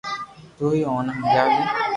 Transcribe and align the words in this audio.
تو 0.57 0.65
ھي 0.73 0.79
اوني 0.89 1.11
ھمجاجي 1.17 1.59